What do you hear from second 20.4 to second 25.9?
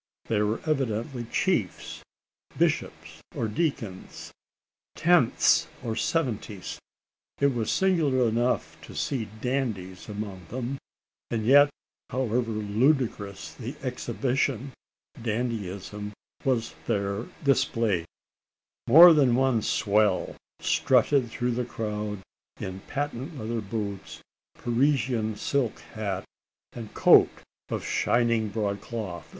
strutted through the crowd in patent leather boots, Parisian silk